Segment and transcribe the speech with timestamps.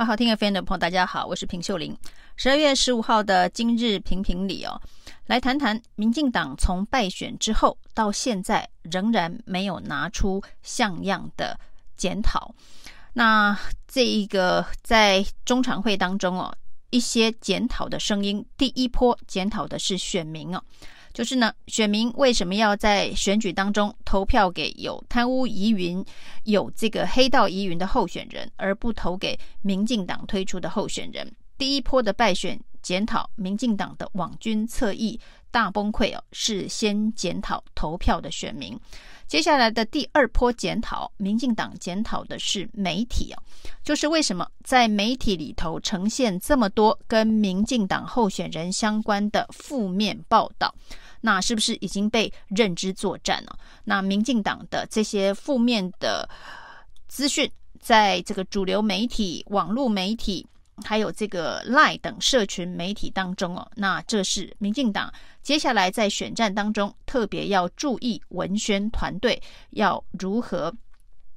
[0.00, 1.94] 好好听 FM 的朋友，大家好，我是平秀玲。
[2.34, 4.80] 十二月十五号的今日评评理哦，
[5.26, 11.60] 来谈谈民进党从败选之后到现在仍然没有拿出像样的
[11.98, 12.54] 检讨。
[13.12, 13.54] 那
[13.86, 16.50] 这一个在中常会当中哦，
[16.88, 20.62] 一些检讨的声音，第一波检讨的是选民哦。
[21.12, 26.04] 就是呢，选民为什么要在选举当中投票给有贪污疑云、
[26.44, 31.30] 有这个黑道疑云的候选人，而不投给民进党推出的候选人？
[31.58, 35.18] 第一波的败选检讨，民进党的网军侧翼
[35.50, 38.78] 大崩溃哦，是先检讨投票的选民。
[39.30, 43.38] 接下来的第二波检讨，民进党检讨的是媒体哦，
[43.84, 50.74] 就是为什么在媒体里头呈现这么多跟民进党候选人相关的负面报道？
[51.20, 53.56] 那是不是已经被认知作战了？
[53.84, 56.28] 那民进党的这些负面的
[57.06, 60.44] 资讯，在这个主流媒体、网络媒体。
[60.84, 70.74] 还有这个赖等社群媒体当中哦，那这是民进党接下来在选战当中特别要注意文宣团队要如何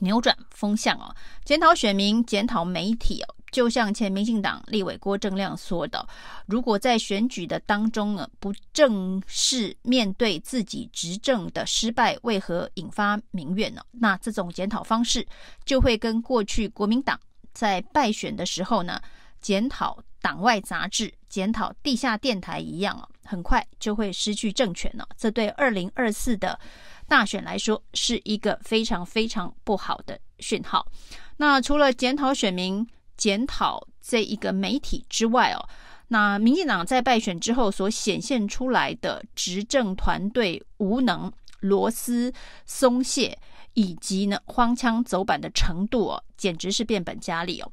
[0.00, 1.14] 扭转风向哦，
[1.44, 6.06] 检讨选民、检讨媒体哦，就像前民进党立委郭正亮说的，
[6.46, 13.82] 如果在选举的当中呢，不正视面对自己执政的失败为何引发民怨呢？
[13.92, 15.26] 那这种检讨方式
[15.64, 17.18] 就会跟过去国民党
[17.52, 19.00] 在败选的时候呢，
[19.44, 25.06] 检讨党外杂志、检讨地下电台一样哦，很快就会失去政权了。
[25.18, 26.58] 这对二零二四的
[27.06, 30.90] 大选来说是一个非常非常不好的讯号。
[31.36, 35.68] 那除了检讨选民、检讨这一个媒体之外哦，
[36.08, 42.32] 那民进党在败选之后所显现出来的执政团队无能、螺丝
[42.64, 43.38] 松懈。
[43.74, 47.70] 以及呢，荒腔走板的程度哦，简直是变本加厉哦。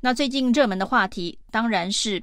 [0.00, 2.22] 那最近热门的话题当然是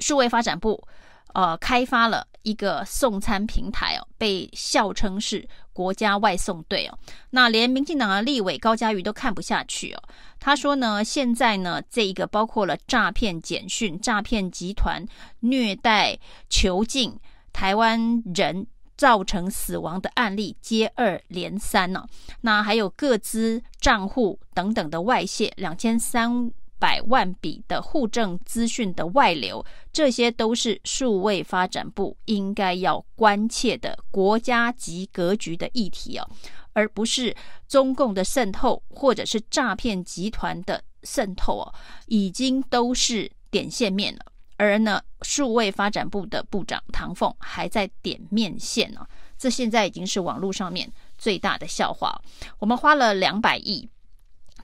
[0.00, 0.86] 数位发展部
[1.32, 6.98] 呃开发了一个送餐平台哦，被笑称是国家外送队哦。
[7.30, 10.02] 那连民进党的立委高嘉瑜都看不下去哦，
[10.40, 15.06] 他说呢，现在呢，这一个包括了诈骗简讯、诈骗集团
[15.40, 16.18] 虐待
[16.50, 17.16] 囚禁
[17.52, 18.66] 台湾人。
[19.02, 22.06] 造成死亡的案例接二连三呢、
[22.42, 36.30] 那还有个资账户等等的外泄，两千三百万笔的户政资讯的外流，这些都是数位发展部应该要关切的国家级格局的议题哦，
[36.72, 37.34] 而不是
[37.66, 41.74] 中共的渗透或者是诈骗集团的渗透哦，
[42.06, 44.31] 已经都是点线面了。
[44.62, 49.06] 而呢，数位发展部的部长唐凤还在点面线呢、哦，
[49.36, 52.16] 这现在已经是网络上面最大的笑话。
[52.60, 53.88] 我们花了两百亿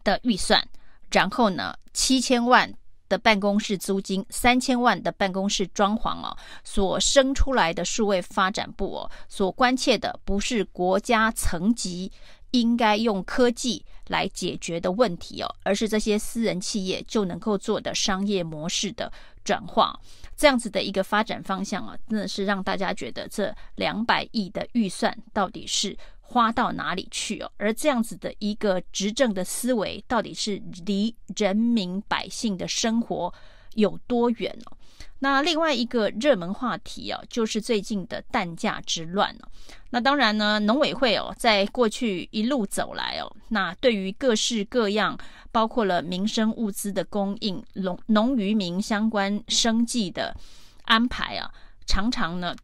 [0.04, 0.64] 的预算，
[1.10, 2.72] 然后呢，七千万
[3.08, 12.12] 的办公室租金，三千万的办公室装潢哦，所生出来的数位发展部哦，所关切的不是国家层级
[12.52, 19.10] 应该用科技来解决的问题哦，而是这些私人企业就能够做的商业模式的。
[19.48, 19.98] 转化
[20.36, 27.50] 这样子的一个发展方向啊，真的是让大家觉得这两百亿的预算到底是花到哪里去哦？
[27.56, 33.32] 而这样子的一个执政的思维，到底是离人民百姓的生活
[33.72, 34.76] 有多远哦？
[35.20, 39.48] 那另外一个热门话题啊，就是最近的蛋价之乱了。
[39.90, 45.18] 那当然呢，农委会哦，在过去一路走来哦，那对于各式各样，
[45.50, 50.36] 包括了民生物资的供应、农农渔民相关生计的
[50.84, 51.50] 安排啊，
[51.86, 52.54] 常常呢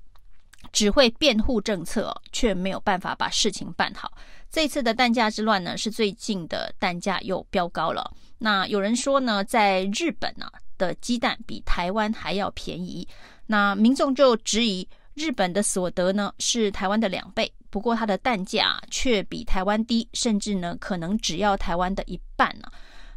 [0.70, 4.12] 只会辩护政策，却没有办法把事情办好。
[4.50, 8.12] 这次的蛋价之乱呢，是最近的蛋价又飙高了。
[8.38, 10.46] 那有人说呢，在日本呢、
[10.76, 13.06] 的鸡蛋比台湾还要便宜，
[13.46, 22.68] 那民众就质疑日本的所得呢是台湾的两倍，不过它的蛋价却比台湾低，甚至呢可能只要台湾的一半呢、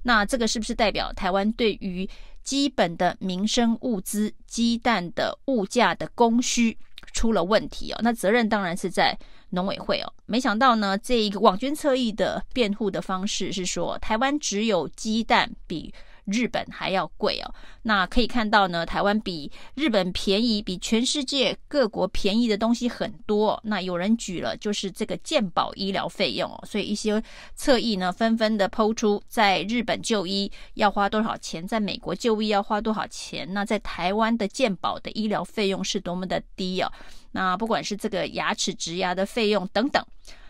[0.04, 2.08] 那这个是不是代表台湾对于
[2.44, 6.78] 基本的民生物资、鸡蛋的物价的供需
[7.12, 8.00] 出了问题哦？
[8.02, 9.18] 那责任当然是在
[9.52, 10.14] 农委会哦。
[10.26, 15.94] 没想到呢，这一个网军侧翼的辩护的方式是说，台湾只有鸡蛋比。
[16.28, 17.54] 日本还要贵哦，
[17.84, 23.60] 那可以看到呢，台湾比日本便宜，比全世界各国便宜的东西很多。
[23.64, 27.22] 那有人举了，就是这个健保医疗费用哦，所以一些
[27.56, 36.92] 侧翼呢，纷纷的抛出，在日本就医要花多少钱，在美国就医要花多少钱，那在台湾的健保的医疗费用是多么的低哦。
[37.32, 40.06] 那不管是这个牙齿植牙的费用等等，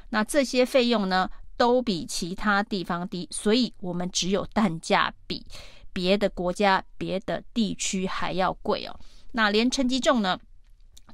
[0.10, 5.46] 那这些费用呢，都比其他地方低，所以我们只有蛋价比
[5.92, 8.98] 别的国家、别的地区还要贵哦。
[9.32, 10.40] 那连陈吉仲呢，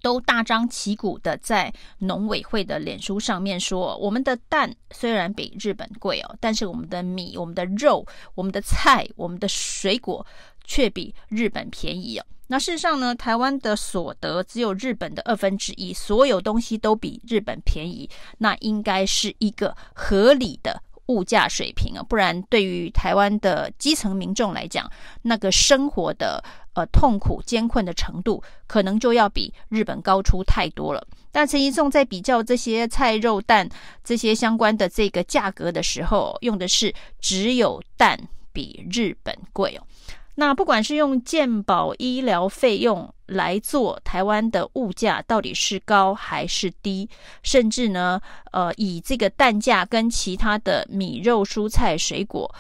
[0.02, 8.06] 都大张旗鼓的在农委会的脸书上面说，我们的蛋虽然比日本贵哦，但是我们的米、我们的肉、
[8.36, 10.26] 我们的菜、我们的水果
[10.66, 12.26] 却比日本便宜哦。
[12.54, 18.08] 那事实上呢，台湾的所得只有日本的二分之一，所有东西都比日本便宜，
[18.38, 24.88] 那应该是一个合理的物价水平啊，不然对于台湾的基层民众来讲，
[25.24, 26.44] 那个生活的。
[26.76, 31.06] 呃，痛苦艰困的程度可能就要比日本高出太多了。
[31.32, 33.70] 但陈吉仲在比较这些菜肉蛋
[34.04, 36.92] 这些相关的这个价格的时候，用的是
[37.22, 38.20] 只有蛋
[38.52, 39.86] 比日本贵哦。
[40.36, 47.10] 那不管是用健保医疗费用来做台湾的物价到底是高还是低，
[47.44, 48.20] 甚至呢，
[48.52, 52.54] 呃，以这个蛋价跟其他的米肉蔬菜水果。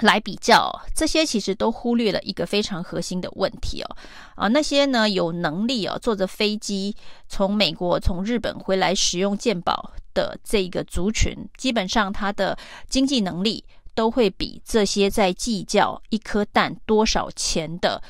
[0.00, 3.96] 来比较，这些其实都忽略了一个非常核心的问题哦，
[4.34, 6.94] 啊，那些呢有能力哦坐着飞机
[7.28, 13.64] 从美国、从日本回来使用健保的这个族群，基本上他的经济能力
[13.94, 18.02] 都会比这些在计较一颗蛋多少钱的。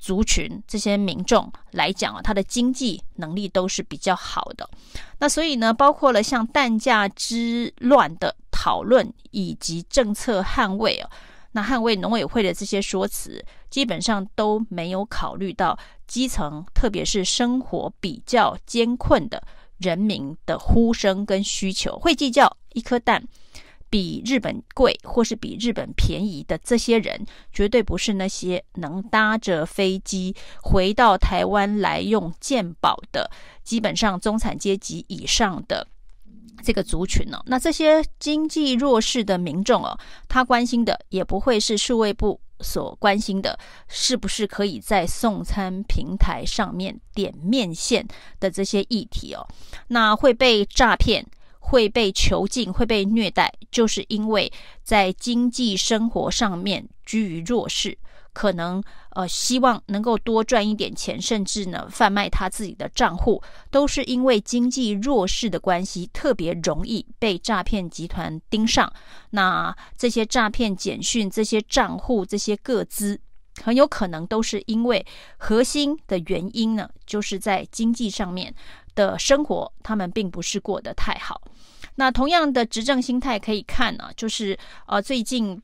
[0.00, 4.70] 族群这些民众来讲啊，他的经济能力都是比较好的。
[5.18, 11.10] 那所以呢，包括了像蛋价之乱的讨论以及政策捍卫啊，
[11.50, 15.76] 那捍卫农委会的这些说辞，基本上都没有考虑到
[16.06, 19.42] 基层，特别是生活比较艰困的
[19.78, 23.26] 人民的呼声跟需求，会计较一颗蛋。
[23.90, 33.30] 比日本贵或是比日本便宜的这些人，绝对不是那些能搭着飞机回到台湾来用健保的，
[33.64, 35.86] 基本上中产阶级以上的
[36.62, 37.42] 这个族群呢、哦。
[37.46, 39.98] 那这些经济弱势的民众哦，
[40.28, 43.58] 他关心的也不会是数位部所关心的，
[43.88, 48.06] 是不是可以在送餐平台上面点面线
[48.38, 49.46] 的这些议题哦，
[49.88, 51.24] 那会被诈骗。
[51.68, 54.50] 会被囚禁，会被虐待，就是因为
[54.82, 57.96] 在经济生活上面居于弱势，
[58.32, 68.90] 可能呃希望能够多赚一点钱，甚至呢贩卖他自己的账户，都是因为经济弱势的关系，特别容易被诈骗集团盯上。
[69.30, 73.20] 那这些诈骗简讯、这些账户、这些个资，
[73.62, 75.04] 很有可能都是因为
[75.36, 78.54] 核心的原因呢，就是在经济上面。
[78.98, 81.40] 的生活，他们并不是过得太好。
[81.94, 85.62] 那同样的执政心态可以看呢、就是呃，最近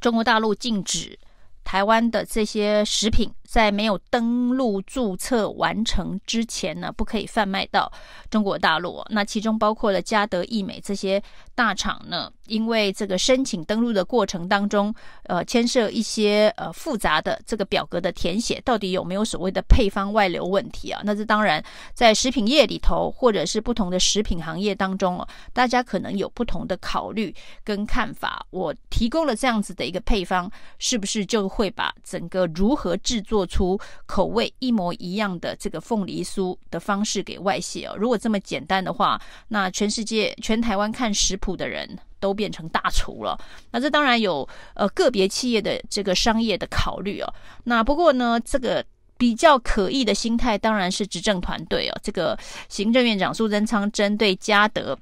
[0.00, 1.18] 中国大陆禁止
[1.62, 3.30] 台湾的这些食品。
[3.52, 7.92] 在没有登录注册完成之前呢，不可以贩卖到
[8.30, 9.04] 中国大陆。
[9.10, 11.22] 那其中包括了嘉德、义美这些
[11.54, 14.94] 大厂呢，因为这个申请登录的过程当中，
[15.24, 21.02] 呃，牵涉一些呃复杂的这个表格的填写，到底有没有所谓的配方外流问题啊？
[21.04, 21.62] 那这当然
[21.92, 28.46] 在食品业里头，或者是不同的食品行业当中哦，大家可能有不同的考虑跟看法。
[28.48, 33.41] 我提供了这样子的一个配方，是不是就会把整个如何制作？
[33.42, 37.96] 做出口味一模一样的这个凤梨酥的方式给外泄哦。
[37.98, 43.36] 如果这么简单的话，那全世界全台湾看食谱的人都变成大厨了。
[43.72, 47.34] 那这当然有呃个别企业的这个商业的考虑哦。
[47.64, 48.84] 那不过呢，这个
[49.16, 51.98] 比较可疑的心态当然是执政团队哦。
[52.00, 54.96] 这个行政院长苏贞昌针对嘉德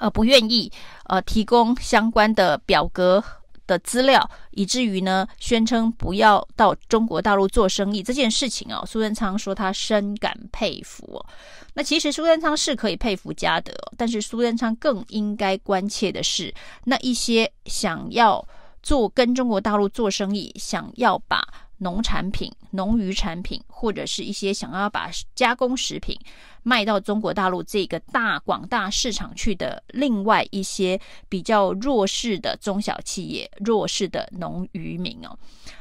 [0.00, 0.70] 呃不愿意
[1.06, 3.24] 呃提供相关的表格。
[3.66, 11.24] 的资料，以至于呢，宣称不要到中国大陆做生意这件事情哦，苏贞昌说他深感佩服。
[11.74, 16.54] 那其实苏贞昌是可以佩服嘉德，但是苏贞昌更应该关切的是
[16.84, 18.46] 那一些想要
[18.84, 21.42] 做跟中国大陆做生意，想要把。
[21.78, 26.16] 农产品、农渔产品，或者是一些想要把加工食品
[26.62, 30.98] 卖到中国大陆这个大广大市场去的另外一些
[31.28, 35.36] 比较弱势的中小企业、弱势的农渔民哦。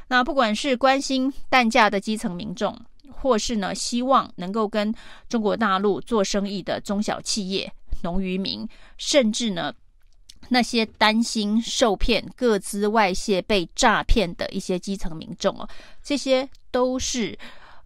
[0.08, 2.76] 那不管是关心蛋价的基层民众，
[3.12, 4.94] 或是呢希望能够跟
[5.30, 8.68] 中国大陆做生意的中小企业、农渔民，
[8.98, 9.72] 甚至呢。
[10.50, 15.68] 那些担心受骗、个资外泄、被诈骗的一些基层民众哦，
[16.04, 17.38] 这些都是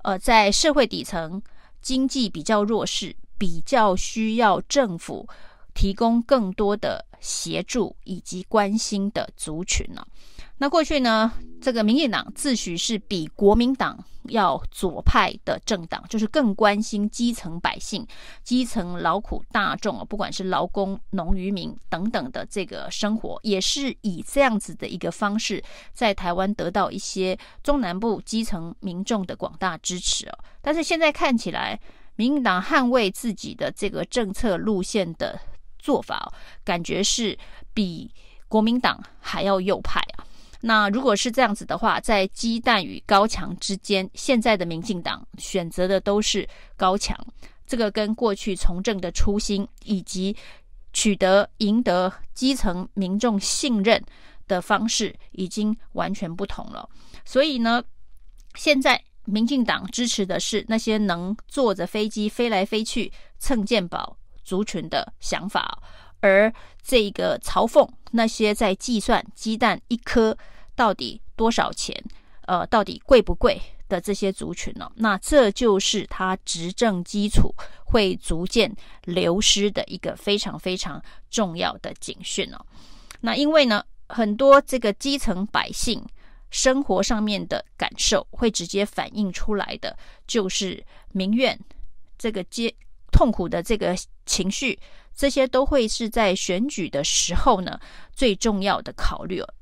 [0.04, 1.42] 呃在社会底层、
[1.82, 5.28] 经济比较弱势、比较需要政府
[5.74, 10.06] 提供更多的协助以及关心的族群呢。
[10.60, 18.06] 那过去呢，这个民进党自诩是比国民党要左派的政党，就是更关心基层百姓、
[18.44, 30.40] 基层劳苦大众，不管是劳工、农渔民等等的这个生活，也是以这样子的一个方式，在台湾得到一些中南部基层民众的广大支持哦。
[30.62, 31.80] 但是现在看起来，
[32.16, 35.40] 民进党捍卫自己的这个政策路线的
[35.78, 37.38] 做法，感觉是
[37.74, 38.12] 比
[38.48, 40.17] 国民党还要右派啊。
[40.62, 47.18] 那如果是这样子的话，在鸡蛋与高墙之间，现在的民进党选择的都是高墙，
[47.66, 50.36] 这个跟过去从政的初心以及
[50.94, 54.04] 取得赢得基层民众信任
[54.48, 56.90] 的方式已经完全不同了。
[57.24, 57.84] 所以呢，
[58.56, 65.78] 现在民进党支持的是那些能坐着飞机飞来飞去蹭健保族群的想法。
[66.20, 70.38] 而这个嘲讽那些在计算鸡蛋一颗
[70.76, 72.02] 到底多少钱，
[72.42, 74.92] 呃，到底贵不贵的这些族群呢、哦？
[74.96, 77.54] 那这就是他执政基础
[77.86, 82.66] 会逐渐流失的一个非常非常重要的警讯哦。
[83.22, 86.04] 那因为呢，很多这个基层百姓
[86.50, 91.60] 生活上面的感受会直接反映出来的，就是民怨，
[92.18, 92.74] 这个接
[93.12, 93.96] 痛苦的这个
[94.26, 94.80] 情绪。
[95.18, 97.78] 这些都会是在选举的时候呢，
[98.14, 99.54] 最重要的考虑哦。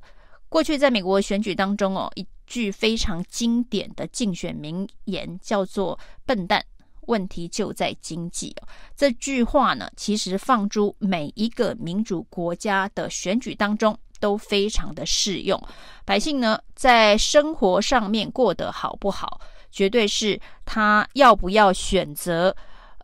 [0.50, 5.98] 过去在美国选举当中哦，一句非常经典的竞选名言叫做
[6.28, 6.64] “笨蛋，
[7.08, 8.54] 问题就在经济”。
[8.96, 15.62] 这句话呢，其实放诸每一个民主国家的选举当中都非常的适用。
[16.04, 19.40] 百姓呢，在生活上面过得好不好，
[19.72, 22.56] 绝对是他要不要选择。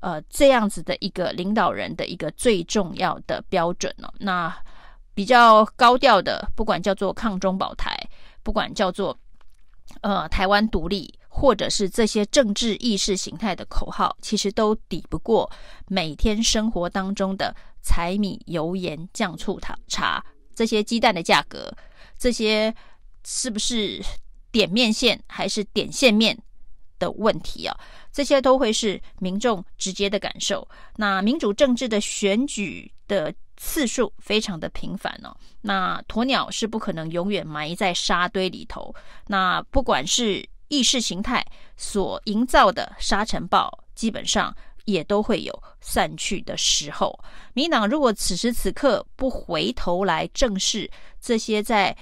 [0.02, 4.54] 呃，这样子的一个领导人的一个最重要的标准哦，那
[5.14, 7.96] 比较高调的，不管叫做抗中保台，
[8.44, 9.18] 不管叫做
[10.02, 15.50] 呃台湾独立，或者是这些政治意识形态的口号，其实都抵不过
[15.88, 20.24] 每天生活当中的柴米油盐酱醋糖茶，
[20.56, 21.72] 这些鸡蛋的价格，
[22.18, 22.74] 这些
[23.24, 24.02] 是不是
[24.52, 26.42] 点面线还是点线面
[26.98, 27.78] 的问题啊？
[28.12, 30.68] 这些都会是民众直接的感受。
[30.96, 35.36] 那民主政治的选举的次数非常的频繁哦。
[35.62, 38.94] 那鸵鸟是不可能永远埋在沙堆里头。
[39.28, 41.46] 那不管是意识形态
[41.78, 47.18] 所营造的沙尘暴，基本上也都会有散去的时候。
[47.54, 50.90] 民党如果此时此刻不回头来正视
[51.20, 51.96] 这些在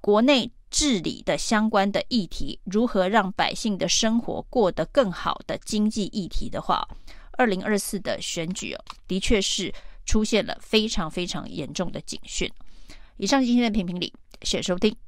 [0.00, 0.50] 国内。
[0.70, 6.86] 治理的相关的议题，如何让百姓的生活过得更好的经济议题的话，
[7.32, 9.72] 二零二四的选举哦，的确是
[10.04, 12.50] 出现了非常非常严重的警讯。
[13.16, 15.07] 以上今天的评评理，谢谢收听。